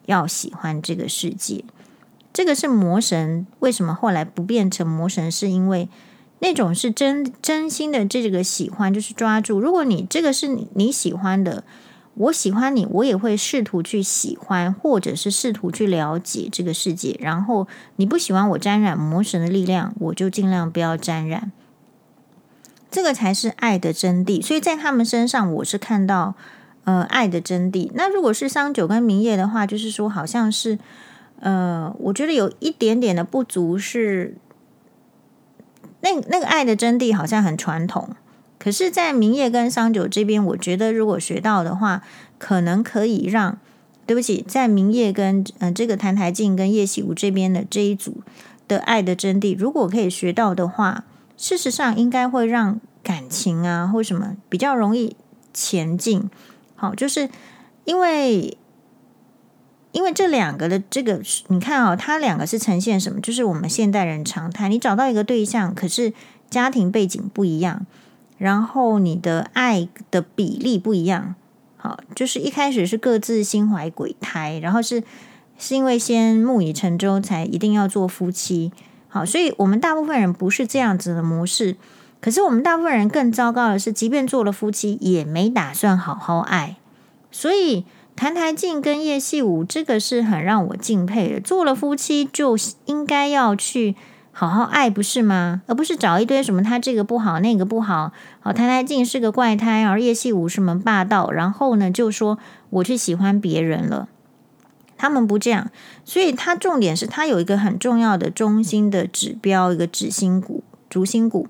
[0.08, 1.64] 要喜欢这个世界。
[2.34, 5.88] 这个是魔神为什么后来不变成魔神，是因为
[6.40, 9.60] 那种是真真心的这个喜欢，就是抓住。
[9.60, 11.64] 如果你这个是你喜欢的，
[12.16, 17.16] 我喜欢你，我也会试图去喜欢，或者是试图去了解这个世界。
[17.22, 17.68] 然后
[17.98, 21.52] 你不喜欢我沾染魔神的力量，我就尽量不要沾染。
[22.96, 24.42] 这个才是爱的真谛。
[24.42, 26.36] 所以在他们身上，我是看到
[26.86, 27.92] 呃爱的真谛。
[27.94, 30.80] 那如果是桑九跟明夜的话，就是说好像是
[31.42, 34.38] 呃，我觉得有一点点的不足是，
[36.00, 38.16] 那那个爱的真谛好像很传统。
[38.58, 42.02] 可是，在明夜跟桑九这边，我觉得如果学到的话，
[42.40, 43.60] 可能可以让，
[44.08, 48.22] 对不起，在明夜跟嗯、这个澹台烬跟叶夕雾这边的这一组
[48.68, 51.04] 的爱的真谛，如果可以学到的话，
[51.38, 55.16] 事实上应该会让感情啊或什么比较容易
[55.54, 56.30] 前进。
[56.76, 57.30] 好，就是
[57.86, 58.58] 因为
[59.92, 63.22] 因为这两个的这个，你看啊、哦，它两个是呈现什么？
[63.22, 66.14] 就是我们现代人常态，你找到一个对象，可是
[66.50, 67.86] 家庭背景不一样。
[68.38, 71.36] 然后你的爱的比例不一样，
[71.78, 75.02] 好，就是一开始是各自心怀鬼胎，然后是
[75.58, 78.74] 是因为先木已成舟才一定要做夫妻，
[79.16, 81.78] 好，所以我们大部分人不是这样子的模式，
[82.20, 86.76] 可是我们大部分人更糟糕的是，即便做了夫妻，也没打算好好爱，
[87.32, 87.86] 所以
[88.18, 92.58] 澹台烬跟叶细武这个是很让我敬佩的，做了夫妻就
[92.88, 93.96] 应该要去。
[94.34, 95.62] 好好爱不是吗？
[95.68, 98.12] 而不是找一堆什么他这个不好那个不好。
[98.42, 102.38] 好，澹台烬是个怪胎，而叶细武什么霸道，然后呢就说
[102.70, 104.10] 我去喜欢别人了。
[104.98, 105.72] 他们不这样，
[106.04, 111.48] 所以他重点是他有一个很重要的中心的指标，一个指心骨、主心骨。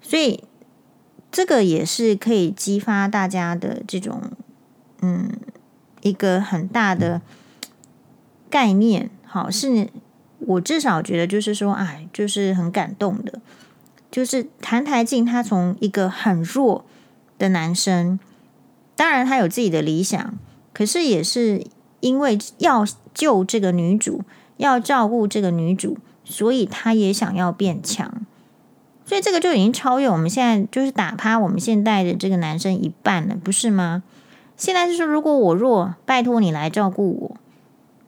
[0.00, 0.44] 所以
[1.30, 4.22] 这个也是可以激发大家的这种
[5.02, 5.30] 嗯
[6.02, 7.22] 一个很大的
[8.48, 9.10] 概念。
[9.24, 9.88] 好，是。
[10.38, 13.40] 我至少觉得，就是说，哎，就是很感动的，
[14.10, 16.84] 就是澹台烬他从一个很弱
[17.38, 18.20] 的男生，
[18.94, 20.38] 当然他有自己的理想，
[20.74, 21.64] 可是也是
[22.00, 24.22] 因为要救这个女主，
[24.56, 28.26] 要照顾这个女主，所以他也想要变强，
[29.04, 34.02] 所以这个就已经超越我们现在就是打趴我们现代的这个男生一半了，不是吗？
[34.56, 37.36] 现在就是如果我弱，拜托你来照顾我。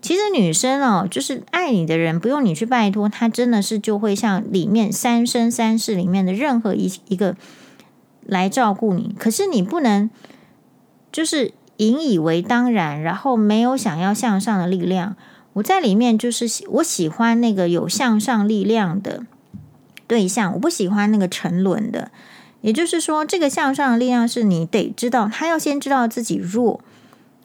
[0.01, 7.37] 其实女生哦，就是爱你的人，不用你去拜托，她真的是就会像里面三生三世里面的任何一一个
[8.25, 9.15] 来照顾你。
[9.19, 10.09] 可是你不能
[11.11, 15.17] 就是引以为当然，然后没有想要向上的力量。
[15.55, 19.25] 我在里面就是我喜欢那个有向上力量的
[20.07, 22.13] 对象，我不喜欢那个沉沦的。
[22.61, 26.81] 也就是说，这个向上的力量是你得知道，他要先知道自己弱。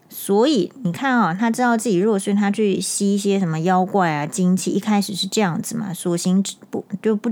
[0.09, 4.69] 所以你看啊、他知道自己弱，所以他去吸一些什么妖怪啊、精气。
[4.69, 7.31] 一开始是这样子嘛，所行不就不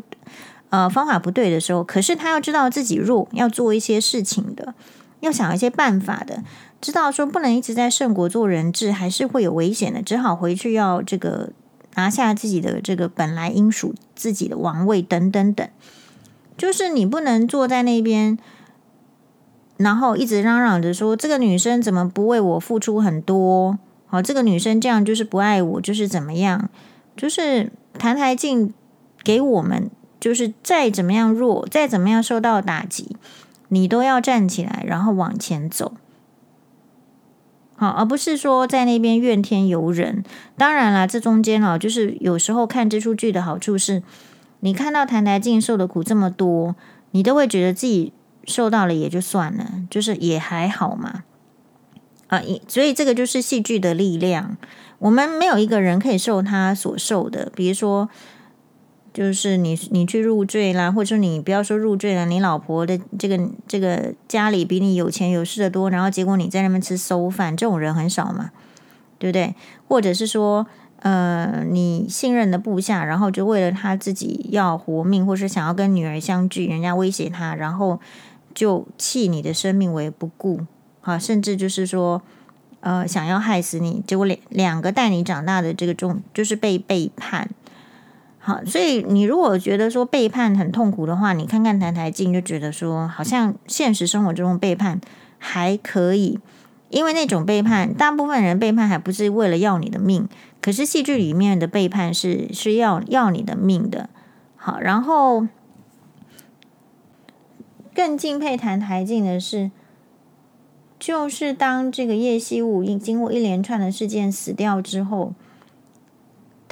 [0.69, 4.73] 呃方法不对的时候，可是他要知道自己弱，要做一些事情的，
[5.19, 6.43] 要想一些办法的，
[6.81, 11.51] 知道说不能一直在圣国做人质，还是会有危险的，只好回去要这个
[11.95, 15.67] 拿下自己的这个本来应属自己的王位等等等，
[16.57, 18.37] 就是你不能坐在那边。
[19.77, 23.79] 然后一直嚷嚷着说：“这个女生怎么不为我付出很多？
[24.05, 26.69] 好，这个女生这样就是不爱我，就是怎么样？
[27.17, 28.71] 就是澹台烬
[29.23, 33.15] 给我们，就是再怎么样弱，再怎么样受到打击，
[33.69, 35.93] 你都要站起来，然后往前走。
[37.81, 40.23] 好，而不是说在那边怨天尤人。
[40.55, 44.03] 当然了，这中间哦，就是有时候看这出剧的好处是，
[44.59, 46.75] 你看到澹台烬受的苦这么多，
[47.09, 48.13] 你都会觉得自己。”
[48.47, 51.23] 受到了也就算了，就是也还好嘛，
[52.27, 54.57] 啊，所以这个就是戏剧的力量。
[54.97, 58.09] 我们没有一个人可以受他所受的，比如说，
[59.13, 68.51] 就是你你去入赘啦，或者说你不要说入赘了，你老婆的这个这个家里比你有钱有势的多，然后结果你在那边吃馊饭，这种人很少嘛，
[69.19, 69.55] 对不对？
[69.87, 70.65] 或者是说，
[70.99, 77.99] 呃，你信任的部下，然后就为了他自己要活命，或是想要跟女儿相聚，人家威胁他，然后。
[78.53, 80.59] 就弃你的生命为不顾，
[80.99, 82.21] 啊，甚至就是说，
[82.81, 87.49] 呃，想要害死你，结果两两个带你长大的这个重，就是被背叛，
[88.41, 94.99] 好，所以你如果觉得说背叛很痛苦的话，你看看澹台烬，就觉得说，好像现实生活中背叛
[95.37, 96.39] 还可以，
[96.89, 100.27] 因为那种背叛，大部分人背叛还不是为了要你的命，
[100.59, 104.09] 可是戏剧里面的背叛是是要要你的命的，
[104.55, 105.47] 好，然后。
[107.93, 109.69] 更敬佩澹台烬的是，
[110.97, 115.33] 就是当这个叶夕雾经过一连串的事件死掉之后，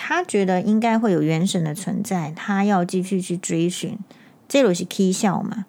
[0.10, 3.96] 他觉得应该会有元神的存在，他要继续去追寻。
[4.48, 5.68] 这都是 K 笑嘛？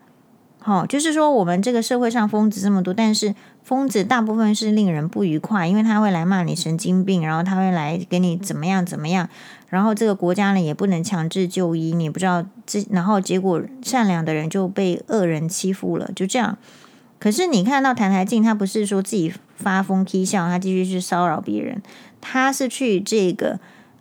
[0.60, 9.28] 好，就是说我们这个社会上疯子这么多，但是疯子大部分是令人不愉快，因为他会来骂你神经病，然后他会来给你怎么样怎么样，
[9.68, 16.56] 然后这个国家呢也不能强制就医，你不知道这，然后结果善良的人就被恶人欺负了，就这样。
[17.18, 21.82] 可是你看到澹台烬，他不是说自己发疯 k 笑，他继续去骚扰别人，
[22.22, 23.60] 他是去这个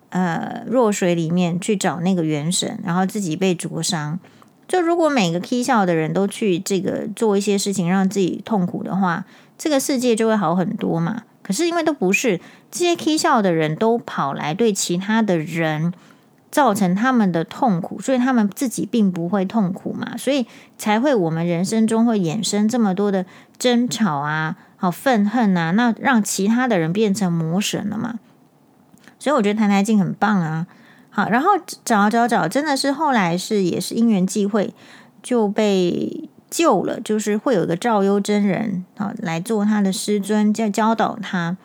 [0.10, 4.20] 呃弱水里面去找那个元神，然后自己被灼伤。
[4.68, 9.26] 就如果每个踢笑的人都去这个做一些事情让自己痛苦的话，
[9.58, 11.24] 这个世界就会好很多嘛？
[11.42, 12.40] 可是因为都不是
[12.70, 15.92] 这些 K 笑的人都跑来对其他的人
[16.52, 20.46] 造成他们的痛苦，所以他们自己并不会痛苦嘛，所以
[20.78, 23.26] 才会我们人生中会衍生这么多的
[23.58, 28.20] 争吵啊、好愤恨啊，那让其他的人变成魔神了嘛。
[29.20, 30.66] 所以我觉得谭台静很棒啊，
[31.12, 31.52] 好，然后
[31.86, 34.74] 找找找，真的是后来是也是因缘际会
[35.22, 36.30] 就被。
[36.52, 41.56] 救了，就是会有一个赵优真人啊来做他的师尊，教教导他。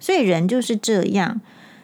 [0.00, 1.40] 所以人就是这样，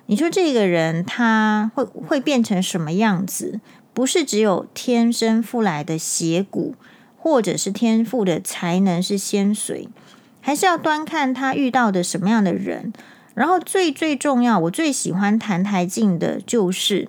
[0.07, 3.61] 你说这个人他会会变成什么样子？
[3.95, 6.75] 不是只有天生赋来的血骨，
[7.17, 9.87] 或者是天赋的才能是仙髓，
[10.41, 12.93] 还是要端看他遇到的什么样的人。
[13.39, 17.09] 然后最最重要，我最喜欢澹台烬的就是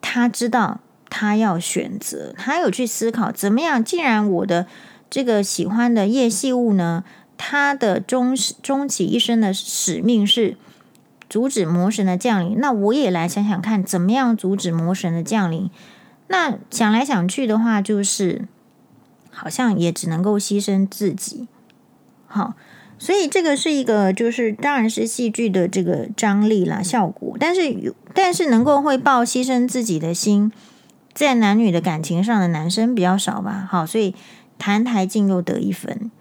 [0.00, 0.80] 他知道。
[1.10, 3.82] 他要选择，他有去思考怎么样。
[3.82, 4.66] 既然我的
[5.08, 7.02] 这个喜欢的叶细雾呢，
[7.38, 10.58] 他的终终其一生的使命是
[11.30, 12.60] 阻止魔神的降临。
[12.60, 15.70] 那我也来想想看，怎么样阻止魔神的降临？
[16.26, 18.46] 那想来想去的话，就是
[19.30, 21.48] 好像也只能够牺牲自己。
[22.26, 22.52] 好，
[22.98, 30.52] 所以这个是一个，就是当然是戏剧的这个张力啦、效果，但是，但是能够会抱牺牲自己的心。
[31.14, 34.14] 在男女的感情上的男生比较少吧，好，所以
[34.56, 36.12] 澹台烬又得一分。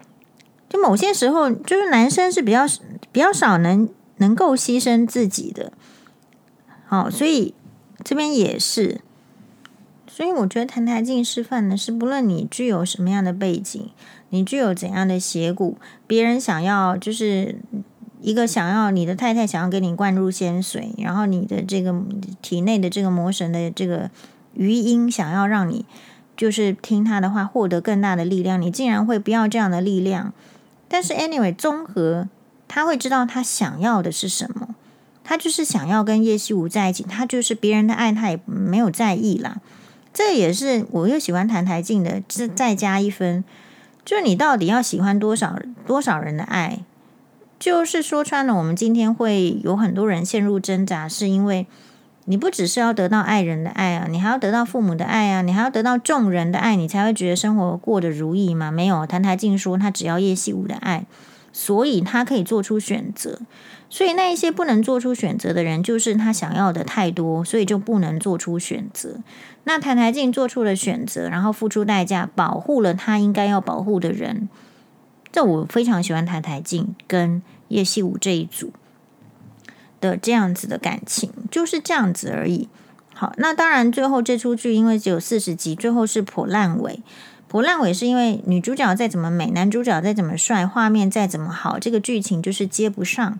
[0.67, 2.65] 就某些时候，就是男生是比较
[3.11, 5.71] 比较少能能够牺牲自己的，
[6.87, 7.53] 好，所以
[8.03, 9.01] 这边也是。
[10.07, 13.91] 所以我觉得澹台烬示范的是，不论你具有什么样的背景，
[14.29, 17.55] 你具有怎样的邪骨，别人想要就是
[18.21, 21.93] 一个想要你的太太想要给你灌入仙水，然后你的这个
[22.41, 24.09] 体内的这个魔神的这个。
[24.59, 25.85] 余音想要让你
[26.35, 30.33] 就是听他的话，获得更大的力量，你竟然会不要这样的力量。
[30.87, 32.27] 但是 anyway，综合
[32.67, 34.69] 他会知道他想要的是什么，
[35.23, 39.61] 他就是想要跟叶细无在一起，他就是别人的爱他也没有在意啦。
[40.11, 43.43] 这也是我又喜欢澹台烬的，再再加一分，
[44.07, 46.79] 就你到底要喜欢多少多少人的爱？
[47.59, 51.67] 就是说穿了，我们今天会有很多人陷入挣扎，是因为。
[52.29, 58.69] 你不只是要得到爱人的爱啊，你还要得到父母的爱啊，你还要得到众人的爱，你才会觉得生活过得如意吗？
[58.69, 61.05] 没有，澹台烬说他只要叶细武的爱，
[61.53, 63.39] 所以他可以做出选择。
[63.89, 69.21] 所以那一些不能做出选择的人，就是他想要的太多，所以就不能做出选择。
[69.67, 74.49] 那澹台烬做出了选择，然后付出代价，保护了他应该要保护的人。
[75.31, 78.71] 这我非常喜欢澹台烬跟叶细武这一组。
[79.99, 82.69] 的这样子的感情就是这样子而已。
[83.15, 87.01] 好，那当然最后这出剧因为只有四十集，最后是破烂尾。
[87.47, 93.39] 破烂尾是因为女主角再怎么美，男主角再怎么帅，画面再怎么好，这个剧情就是接不上。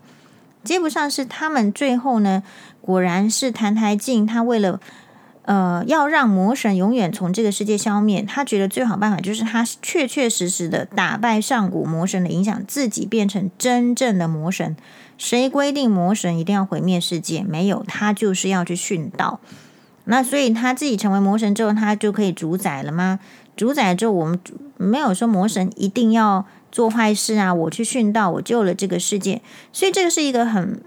[0.63, 2.41] 接不上是他们最后呢，
[2.82, 4.82] 果然是澹台烬，他为了
[5.48, 14.76] 呃要让魔神永远从这个世界消灭，他觉得最好办法就是他确确实实的打败上古魔神的影响，自己变成真正的魔神。
[15.18, 17.43] 谁规定魔神一定要毁灭世界？
[17.43, 19.39] 没有，他就是要去殉道。
[20.04, 23.20] 那所以他自己成为魔神之后，他就可以主宰了吗？
[23.56, 24.38] 主宰之后，我们
[24.76, 27.54] 没有说魔神一定要做坏事啊。
[27.54, 29.41] 我去殉道，我救了这个世界。
[29.72, 30.82] 所以这个是一个很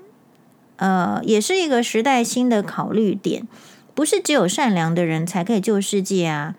[0.77, 3.49] 呃，也是一个时代新的考虑点。
[4.01, 6.55] 不是只有善良的人才可以救世界啊，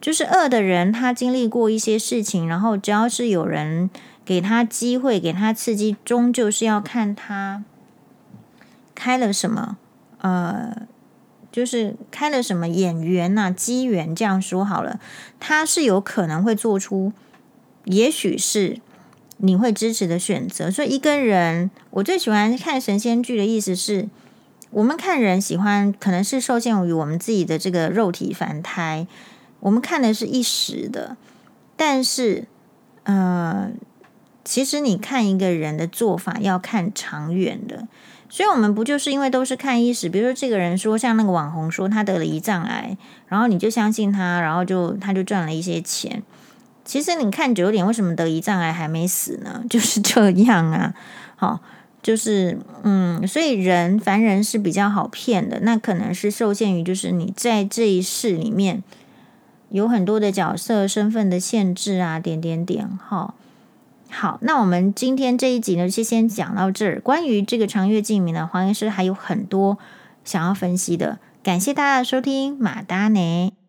[0.00, 3.88] 就是恶的人，他经历过一些事情，然后只要是有人。
[4.24, 7.64] 给他机会，给他刺激，终究是要看他
[8.94, 9.76] 开了什么，
[10.18, 10.82] 呃，
[11.50, 14.14] 就是开了什么眼缘呐、机缘。
[14.14, 15.00] 这样说好了，
[15.38, 17.12] 他是有可能会做出，
[17.84, 18.78] 也许是
[19.38, 20.70] 你会支持的选择。
[20.70, 24.08] 所以一个人，我最喜欢看神仙剧的意思是，
[24.70, 29.06] 我们看人喜欢，可能是受限于我们自己的这个肉体凡胎，
[29.60, 31.16] 我们看的是一时的，
[31.76, 32.46] 但是，
[33.04, 33.70] 呃。
[34.42, 37.86] 其实你看一个人的做法要看长远的，
[38.28, 42.96] 所以我们不就是因为都是看一时，比如说这个人说像那个网红说他得了胰脏癌，
[43.28, 46.22] 然后你就相信他，然后就他就赚了一些钱。
[46.84, 49.62] 其实你看久点，为什么得胰脏癌还没死呢？
[49.68, 50.94] 就是这样啊。
[51.36, 51.60] 好，
[52.02, 58.82] 就是嗯，所以人凡人是比较好骗的，那可能是受限于就是你在这一世里面
[59.68, 62.88] 有很多的角色身份的限制啊，点点点。
[62.88, 63.34] 哈，
[64.08, 67.00] 好，那我们今天这一集呢，就先讲到这儿。
[67.00, 69.78] 关于这个长月烬明呢，黄医师还有很多
[70.24, 71.18] 想要分析的。
[71.42, 73.59] 感谢大家的收听，马达内。